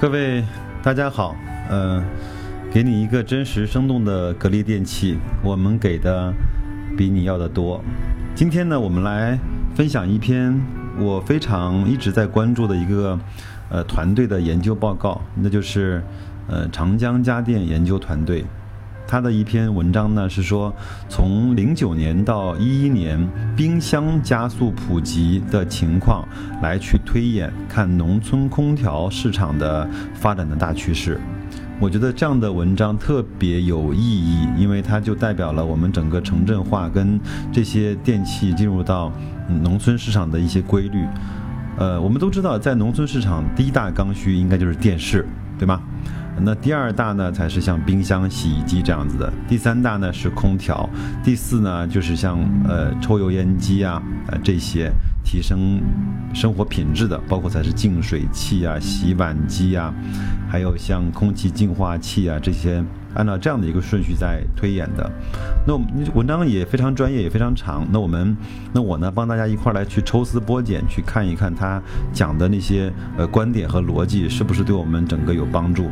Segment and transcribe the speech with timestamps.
[0.00, 0.44] 各位
[0.80, 1.34] 大家好，
[1.68, 2.00] 呃，
[2.72, 6.32] 给你一个真实生动的格力电器，我们给的
[6.96, 7.82] 比你要的多。
[8.32, 9.36] 今天呢，我们来
[9.74, 10.56] 分享一篇
[11.00, 13.18] 我非常一直在关注的一个
[13.70, 16.00] 呃团队的研究报告，那就是
[16.46, 18.44] 呃长江家电研究团队。
[19.08, 20.70] 他的一篇文章呢是说，
[21.08, 23.18] 从零九年到一一年，
[23.56, 26.28] 冰箱加速普及的情况
[26.62, 31.18] 来去推演，看农村空调市场的发展的大趋势。
[31.80, 37.18] 我觉得这样的文章特别有意义，因为它就代表了我们整个城镇化跟
[37.50, 39.10] 这些电器进入到
[39.62, 41.06] 农村市场的一些规律。
[41.78, 45.24] 呃，我们都知道，在农村市场，第一大刚需应该就是电视，
[45.58, 45.80] 对吗？
[46.42, 50.88] 那第二大呢，才是像冰箱、洗衣机这样子的；第三大呢是空调；
[51.24, 54.90] 第四呢就是像呃抽油烟机啊，呃这些
[55.24, 55.80] 提升
[56.32, 59.92] 生活品质的，包括才是净水器啊、洗碗机啊，
[60.48, 62.82] 还有像空气净化器啊这些，
[63.14, 65.10] 按照这样的一个顺序在推演的。
[65.66, 65.74] 那
[66.14, 67.86] 文章也非常专业，也非常长。
[67.90, 68.36] 那我们，
[68.72, 75.90] 那我呢，帮大家一块来去抽丝剥茧，去看一看他讲的那些呃观点和逻辑是不是对我们整个有帮助。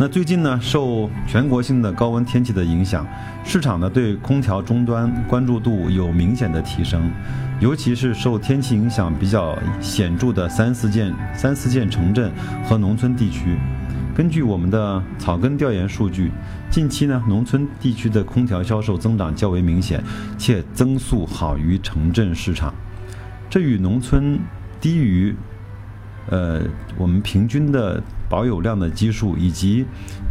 [0.00, 3.06] 那最近呢，受全国性的高温天气的影响，
[3.44, 7.12] 市场呢对空调终端关注度有明显的提升，
[7.60, 12.32] 尤其是受天气影响比较显著的三四线、三四线城镇
[12.64, 13.58] 和农村地区。
[14.16, 16.30] 根据我们的草根调研数据，
[16.70, 20.02] 近期呢，农村地区的空调销售增长较为明显，
[20.38, 22.74] 且增速好于城镇市场。
[23.50, 24.38] 这与农村
[24.80, 25.36] 低于。
[26.28, 26.60] 呃，
[26.96, 29.84] 我们平均的保有量的基数以及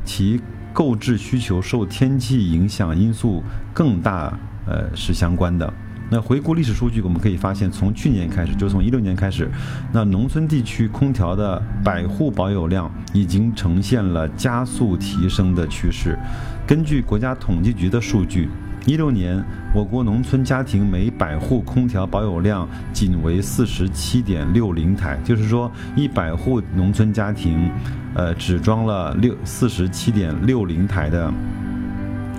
[0.05, 0.41] 其
[0.73, 5.71] 购置需求受天气影响因素更大，呃，是相关的。
[6.09, 9.51] 那回顾历史数据，我们可以发现，从去年开始，就从一六年开始，
[9.91, 16.17] 那农村地区空调的百户保有量已经呈现了加速提升的趋势。
[16.65, 18.49] 根据国家统计局的数据。
[18.89, 19.39] 一六年，
[19.71, 27.69] 我国农村家庭每百户空调保有量仅为四十七点六零台，就是说一百户农村家庭，
[28.15, 31.31] 呃，只装了六四十七点六零台的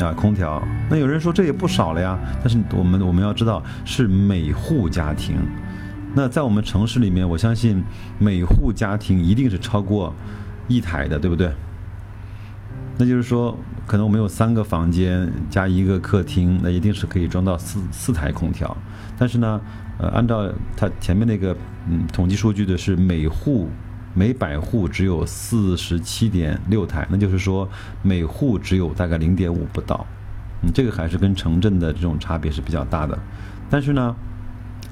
[0.01, 0.61] 啊空调。
[0.91, 5.37] 那有人说这也不少了呀，但是我们我们要知道是每户家庭。
[6.17, 7.81] 那在我们城市里面，我相信
[8.19, 10.13] 每户家庭一定是超过
[10.67, 11.53] 一台的，对不对？
[12.99, 13.57] 那就是说，
[13.91, 18.77] 可能我们有三个房间加一个客厅，那一定是可以装到四四台空调。
[19.19, 19.61] 但是呢，
[19.99, 21.57] 呃，按照它前面那个
[21.89, 23.69] 嗯统计数据的是每户
[24.15, 27.69] 每百户只有四十七点六台，那就是说
[28.01, 30.07] 每户只有大概零点五不到。
[30.63, 33.19] 嗯，这个还是跟城镇的这种差别是比较大的。
[33.69, 34.15] 但是呢。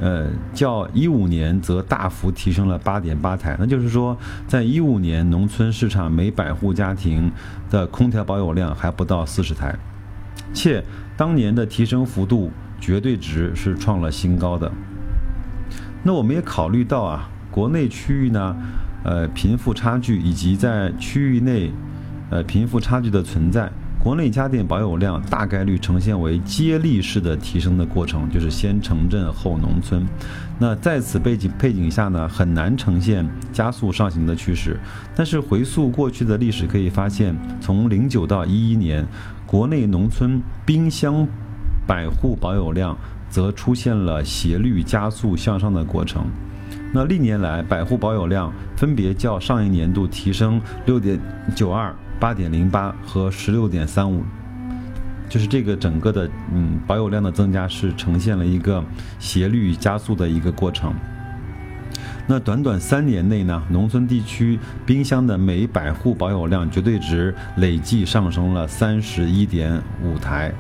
[0.01, 4.17] 呃，较一五年则大幅提升了八点八台，那就是说，
[4.47, 7.33] 在一五年农村市场每百户家庭
[7.69, 9.75] 的空调保有量还不到四十台，
[10.55, 10.85] 且
[11.17, 14.71] 当年的提升幅度绝对值是创了新高的。
[16.05, 18.57] 那我们也考虑到啊，国内区域呢，
[19.03, 21.73] 呃，贫富差距以及在区域内，
[22.31, 23.69] 呃，贫富差距的存在。
[24.03, 30.07] 国内家电保有量大概率呈现为接力式的提升的过程，就是先城镇后农村。
[30.59, 34.79] 那在此背景背景下呢，很难呈现加速上行的趋势。
[35.15, 39.07] 但是回溯过去的历史，可以发现，从零九到一一年，
[39.45, 41.27] 国内农村冰箱
[41.87, 42.97] 百户保有量
[43.29, 46.25] 则出现了斜率加速向上的过程。
[46.93, 51.21] 那历年来，百户保有量分别较上一年度提升六点
[51.55, 51.95] 九二。
[52.21, 54.23] 八点零八和十六点三五，
[55.29, 58.83] 就是这个整个的嗯保有量的增加是呈现了一个
[59.19, 60.93] 斜率加速的一个过程。
[62.27, 70.53] 那短短三年内呢，农村地区冰箱的每百户保有量绝对值累计上升了三十一点五台，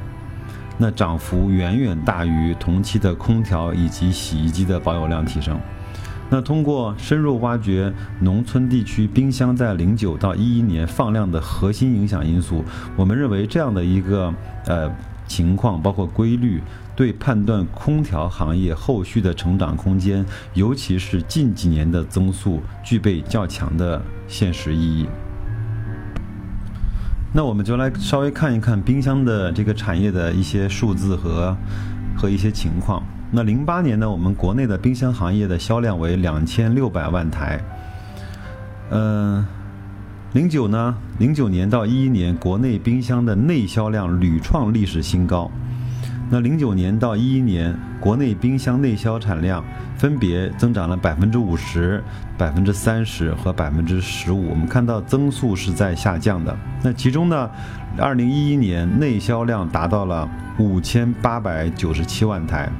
[0.78, 5.60] 那涨幅远远大于同期的空调以及洗衣机的保有量提升。
[6.30, 12.62] 那通过深入挖掘农村地区冰箱在零九到一一年放量的核心影响因素，
[12.96, 14.32] 我们认为这样的一个
[14.66, 14.90] 呃
[15.26, 16.62] 情况，包括规律，
[16.94, 25.08] 对判断空调行业后续的成长空间，尤其是近几年的增速，具备较强的现实意义。
[27.32, 31.56] 那我们就来稍微看一看冰箱的这个产业的一些数字和
[32.16, 33.02] 和一些情况。
[33.30, 37.60] 那零八年呢，我们国内的冰箱行业的销量为两千六百万台。
[38.90, 39.46] 嗯，
[40.32, 45.50] 零九呢，零九年到一一年，国内冰箱的内销量屡创历史新高。
[46.30, 49.62] 那零九年到一一年，国内冰箱内销产量
[49.98, 52.02] 分别增长了百分之五十、
[52.38, 54.48] 百分之三十和百分之十五。
[54.48, 56.56] 我们看到增速是在下降的。
[56.82, 57.50] 那其中呢，
[57.98, 60.26] 二零一一年内销量达到了
[60.58, 62.70] 五千八百九十七万台，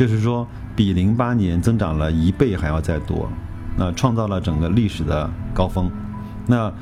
[0.00, 3.28] 就是说比零八年增长了一倍还要再多，
[3.76, 5.90] 那创造了整个历史的高峰。
[6.46, 6.72] 那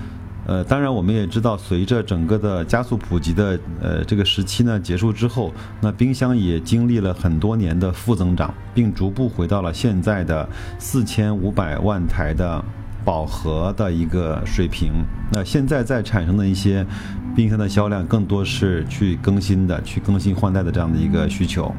[0.46, 10.48] 呃，当然，我们也知道，随着整个的加速普及的呃这个时期呢结束之后，那冰箱也经历了很多年的负增长，并逐步回到了现在的
[10.78, 12.64] 四千五百万台的
[13.04, 14.92] 饱和的一个水平。
[15.32, 16.86] 那现在在产生的一些
[17.34, 21.74] 冰箱的销量，更多是去更新的、去更新换代的这样的一个需求。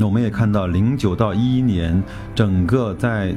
[0.00, 2.02] 那我们也看到，零九到一一年，
[2.34, 3.34] 整个在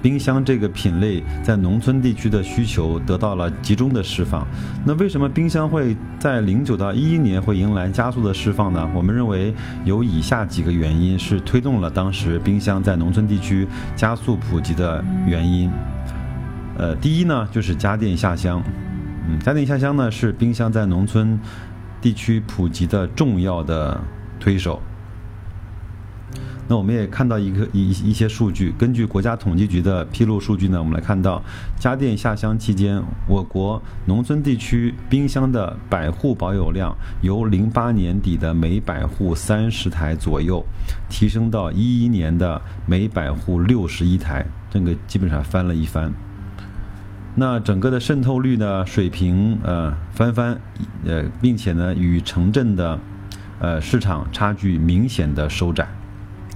[0.00, 4.46] 冰箱这个品类在农村地区的需求得到了集中的释放。
[4.82, 8.88] 那为什么冰箱会在零九到一一年会迎来加速的释放呢？
[8.94, 9.52] 我们认为
[9.84, 15.70] 有以下几个原因是推动了当时冰箱在农村地区加速普及的原因。
[16.78, 18.62] 呃，第一呢就是家电下乡。
[19.28, 21.38] 嗯，家电下乡呢是冰箱在农村
[22.00, 24.00] 地区普及的重要的
[24.38, 24.80] 推手。
[26.70, 31.42] 那我们也看到一个一一些数据，根据国家统计局的披露数据呢，我们来看到
[31.76, 40.64] 家电下乡期间，我国农村地区冰箱的百户保有量由零八年底的每百户三十台左右，
[41.08, 46.12] 提升到一一年的每百户六十一台，这个基本上翻了一番。
[47.34, 50.56] 那整个的渗透率呢，水平呃翻番，
[51.04, 52.96] 呃，并且呢与城镇的
[53.58, 55.88] 呃市场差距明显的收窄。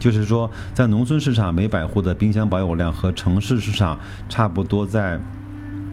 [0.04, 3.98] 就是说，在农村市场，每百户的冰箱保有量和城市市场
[4.28, 5.18] 差不多，在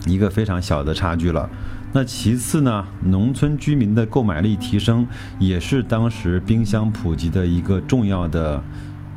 [0.05, 1.49] 一个非常小的差距了。
[1.93, 5.07] 那其次呢，农村居民的购买力提升
[5.39, 8.61] 也是当时冰箱普及的一个重要的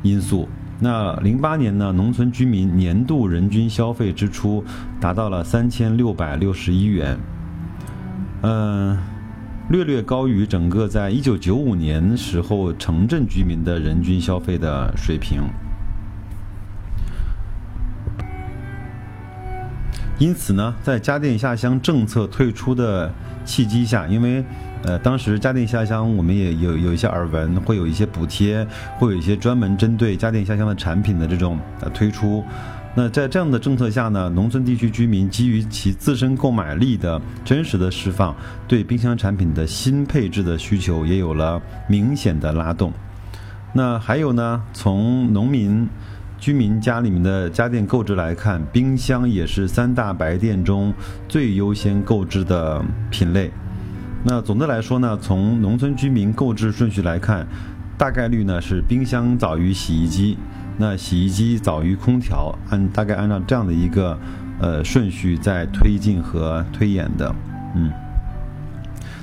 [0.01, 0.47] 因素。
[0.79, 4.63] 那零八年呢，农村居民年度人均消费支出
[5.01, 7.19] 达到了三千六百六十一元。
[8.43, 8.97] 嗯。
[9.67, 15.41] 略略高于整个在一九九五年时候城镇居民的人均消费的水平，
[20.19, 23.11] 因此呢，在家电下乡政策退出的
[23.43, 24.43] 契机下，因为
[24.83, 28.63] 呃当时家电下乡我们也有有一些耳闻，会有一些补贴，
[28.99, 32.43] 会有一些专门针对家电下乡的产品的这种呃推出。
[32.97, 38.33] 那在这样的政策下呢，农村地区居民基于其自身购买力的真实的释放，
[38.69, 42.93] 对冰箱产品的新配置的需求也有了明显的拉动。
[43.73, 45.85] 那还有呢，从农民
[46.37, 50.93] 居民家里面的家电购置来看，冰箱也是三大白电中
[51.27, 52.81] 最优先购置的
[53.11, 53.51] 品类。
[54.23, 57.45] 那总的来说呢，从农村居民购置顺序来看，
[57.97, 60.37] 大概率呢是冰箱早于洗衣机。
[60.77, 64.19] 那洗衣机早于空调，按大概按照这样的一个
[64.59, 67.33] 呃顺序在推进和推演的，
[67.75, 67.89] 嗯。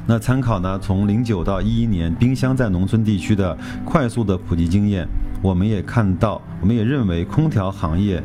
[0.07, 5.07] 那参考呢，从零九到一一年冰箱在农村地区的快速的普及经验，
[5.43, 8.23] 我们也看到，我们也认为空调行业，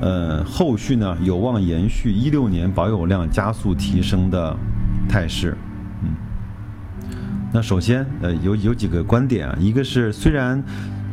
[0.00, 4.56] 呃，后续呢有望延续一六年保有量加速提升的
[5.08, 5.56] 态势，
[6.02, 6.08] 嗯。
[7.52, 10.62] 那首先，呃，有有几个观点啊，一个是虽然。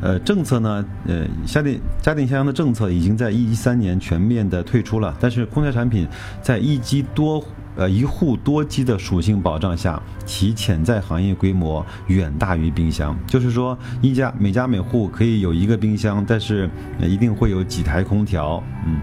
[0.02, 6.08] 呃，政策呢，呃，家电家电下乡的政策已经在一三年全面的退出了，但是空调产品
[6.42, 7.44] 在一机多
[7.76, 13.18] 呃一户多机的属性保障下，其潜在行业规模远大于冰箱。
[13.28, 16.70] 就是说，一家每家每户可以有一个冰箱，但是
[17.02, 19.00] 一定会有几台空调，嗯。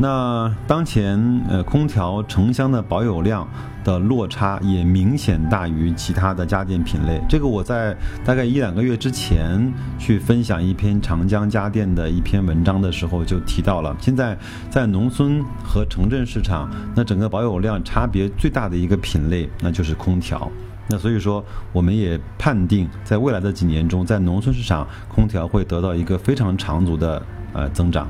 [0.00, 3.46] 那当前呃空调城乡的保有量
[3.82, 7.20] 的落差也明显大于其他的家电品类。
[7.28, 13.96] 这个我在大概一两个月之前去分享一篇长江家电的一篇文章的时候就提到了。
[13.98, 14.38] 现在
[14.70, 20.48] 在农村和城镇市场，那整个保有量差别最大的一个品类那就是空调。
[20.86, 27.20] 那所以说，我们也判定在未来的几年中，在农村市场空调会得到一个非常长足的
[27.52, 28.08] 呃增长。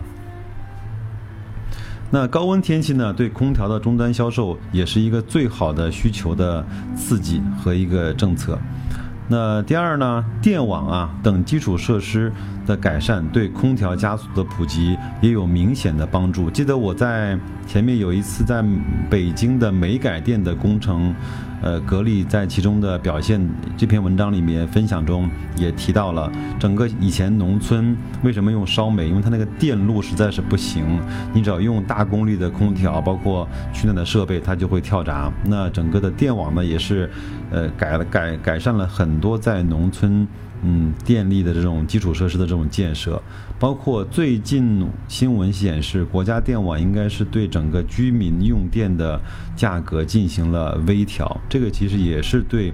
[2.10, 6.64] 那高温天气呢，对空调的终端销售也是一个最好的需求的
[6.96, 8.58] 刺激和一个政策。
[9.28, 12.32] 那第二呢，电网啊等基础设施
[12.66, 16.50] 的改善，对空调加速的普及也有明显的帮助。
[16.50, 18.64] 记得我在前面有一次在
[19.10, 21.14] 北京的煤改电的工程。
[21.60, 23.40] 呃，格力在其中的表现，
[23.76, 29.08] 这篇文章里面分享中也提到了，整个以前农村为什么用烧煤？
[29.08, 31.00] 因为它那个电路实在是不行，
[31.32, 35.32] 你只要用大功率的空调，包括取暖的设备，它就会跳闸。
[35.44, 37.10] 那整个的电网呢，也是，
[37.50, 40.26] 呃，改了改改善了很多在农村。
[40.62, 43.22] 嗯，电力的这种基础设施的这种建设，
[43.58, 49.20] 包括最近新闻显示，国家电网应该是对整个居民用电的
[49.56, 51.40] 价格进行了微调。
[51.48, 52.72] 这个其实也是对，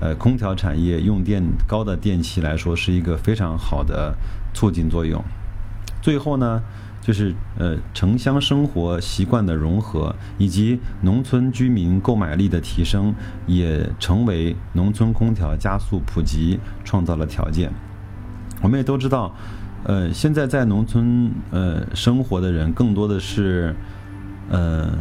[0.00, 4.14] 呃，空调产业用电高的电器来说是一个非常好的
[4.54, 5.22] 促进作用。
[6.00, 6.62] 最后呢？
[7.08, 13.14] 就是呃城乡生活习惯的融合，以及农村居民购买力的提升，
[13.46, 17.72] 也成为农村空调加速普及创造了条件。
[18.60, 19.34] 我们也都知道，
[19.84, 23.74] 呃，现在在农村呃生活的人更多的是，
[24.50, 24.92] 呃。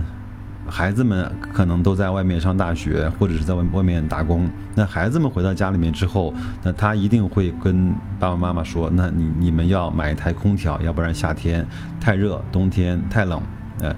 [0.70, 4.50] 孩子们可能都在外面上大学，或者是在外外面打工。
[4.76, 6.34] 那孩子们回到家里面之后，
[6.64, 11.66] 那他一定会跟爸爸妈妈说：“那你你们要买一台空调，要不然夏天
[12.00, 13.42] 太热，冬天太冷。”
[13.82, 13.96] 呃，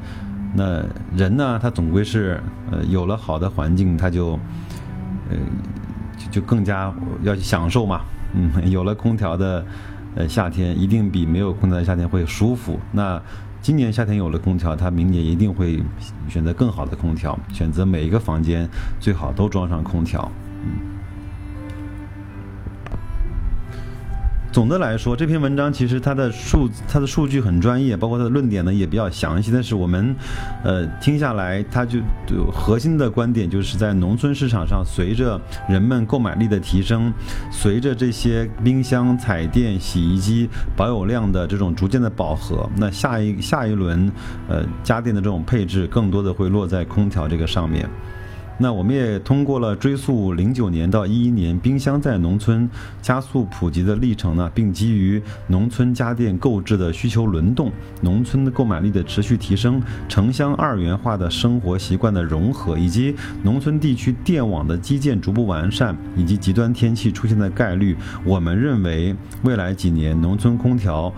[0.54, 0.84] 那
[1.16, 4.40] 人呢，他总归是呃有了好的环境，他就
[5.30, 5.38] 呃
[6.18, 8.02] 就就更加要去享受嘛。
[8.34, 9.66] 嗯，有了空调的
[10.16, 12.80] 呃夏天，一定比没有空调的夏天会舒服。
[12.92, 13.22] 那。
[13.62, 15.84] 今年夏天有了空调，他明年一定会
[16.30, 18.68] 选择更好的空调，选择每一个房间
[19.00, 20.32] 最好都装上空调。
[24.52, 29.52] 总的来说，这篇文章其实它的数它的数据很专业，包括它的论点呢也比较详细。
[29.52, 30.16] 但是我们，
[30.64, 32.00] 呃，听下来，它就
[32.52, 37.14] 核心的观点就是在农村市场上，随着人们购买力的提升，
[37.52, 44.12] 随着这些冰箱、彩电、洗衣机保有量的这种逐渐的饱和，那下一下一轮，
[44.48, 47.88] 呃，家电的这种配置更多的会落在空调这个上面。
[48.62, 52.70] 那我们也通过了追溯零九年到一一年冰箱在农村
[53.02, 71.14] 加速普及的历程呢，并基于农村家电购置的需求轮动、农村的购买力的持续提升、城乡二元化的生活习惯的融合，以及农村地区电网的基建逐步完善，以及极端天气出现的概率，我们认为未来几年农村空调。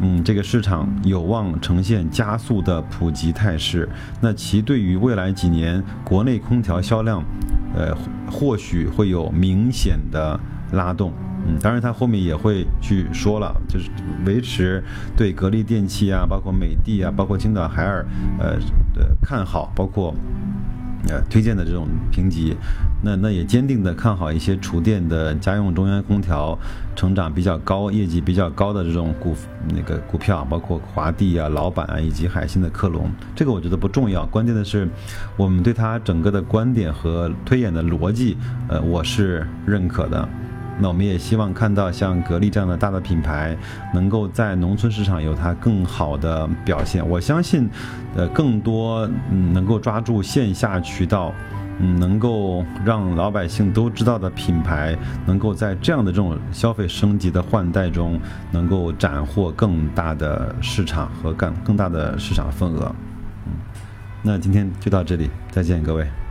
[0.00, 3.88] 嗯，这个市场有望呈现加速的普及态势，
[4.20, 7.22] 那其对于未来几年国内空调销量，
[7.74, 7.96] 呃，
[8.30, 10.38] 或许会有明显的
[10.72, 11.12] 拉动。
[11.46, 13.90] 嗯，当然他后面也会去说了，就是
[14.24, 14.82] 维持
[15.16, 18.04] 对格力电器啊，包括美的啊，包括青岛海尔，
[18.38, 18.56] 呃，
[18.94, 20.14] 的看好，包括。
[21.08, 22.56] 呃，推荐的这种评级，
[23.02, 26.58] 那那也坚定的看好一些厨电的家用中央空调
[26.96, 29.34] 成长比较高、业绩比较高的这种股
[29.68, 33.10] 那个股票，包括华帝啊、老板啊以及海信的克隆。
[33.36, 34.88] 这个我觉得不重要，关键的是
[35.36, 38.36] 我们对它整个的观点和推演的逻辑，
[38.68, 40.28] 呃，我是认可的。
[40.78, 43.56] 那我们也希望看到像格力这样的大的品牌，
[43.92, 47.08] 能够在农村市场有它更好的表现。
[47.08, 47.68] 我相信，
[48.16, 51.32] 呃，更多嗯能够抓住线下渠道，
[51.78, 62.94] 嗯，能够让老百姓都知道的品牌，能够在这样的这种消费升级的换代中，能够斩获更大的市场和更更大的市场份额。
[63.46, 63.52] 嗯，
[64.22, 66.23] 那今天就到这里，再见各位。